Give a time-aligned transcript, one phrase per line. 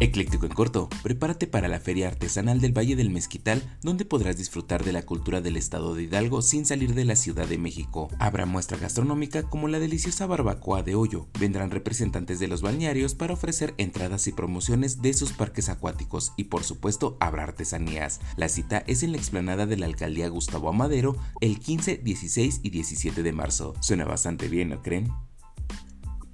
[0.00, 4.84] Ecléctico en corto, prepárate para la Feria Artesanal del Valle del Mezquital, donde podrás disfrutar
[4.84, 8.08] de la cultura del estado de Hidalgo sin salir de la Ciudad de México.
[8.18, 11.28] Habrá muestra gastronómica como la deliciosa barbacoa de hoyo.
[11.38, 16.44] Vendrán representantes de los balnearios para ofrecer entradas y promociones de sus parques acuáticos y
[16.44, 18.20] por supuesto habrá artesanías.
[18.36, 22.70] La cita es en la explanada de la alcaldía Gustavo Amadero el 15, 16 y
[22.70, 23.74] 17 de marzo.
[23.80, 25.12] Suena bastante bien, ¿no creen?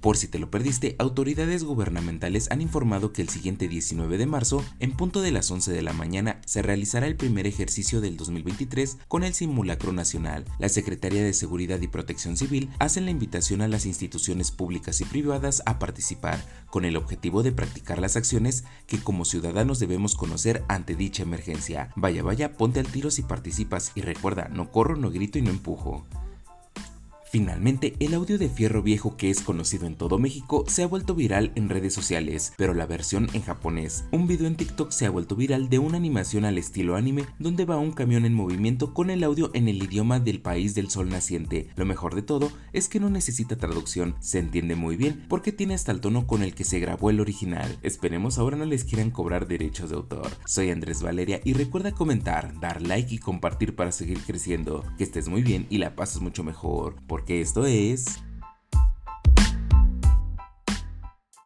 [0.01, 4.65] Por si te lo perdiste, autoridades gubernamentales han informado que el siguiente 19 de marzo,
[4.79, 8.97] en punto de las 11 de la mañana, se realizará el primer ejercicio del 2023
[9.07, 10.45] con el simulacro nacional.
[10.57, 15.05] La Secretaría de Seguridad y Protección Civil hace la invitación a las instituciones públicas y
[15.05, 20.63] privadas a participar, con el objetivo de practicar las acciones que como ciudadanos debemos conocer
[20.67, 21.91] ante dicha emergencia.
[21.95, 25.51] Vaya, vaya, ponte al tiro si participas y recuerda, no corro, no grito y no
[25.51, 26.07] empujo.
[27.31, 31.15] Finalmente, el audio de Fierro Viejo que es conocido en todo México se ha vuelto
[31.15, 34.03] viral en redes sociales, pero la versión en japonés.
[34.11, 37.63] Un video en TikTok se ha vuelto viral de una animación al estilo anime donde
[37.63, 41.07] va un camión en movimiento con el audio en el idioma del país del sol
[41.07, 41.69] naciente.
[41.77, 45.73] Lo mejor de todo es que no necesita traducción, se entiende muy bien porque tiene
[45.73, 47.79] hasta el tono con el que se grabó el original.
[47.81, 50.27] Esperemos ahora no les quieran cobrar derechos de autor.
[50.45, 54.83] Soy Andrés Valeria y recuerda comentar, dar like y compartir para seguir creciendo.
[54.97, 58.19] Que estés muy bien y la pases mucho mejor porque esto es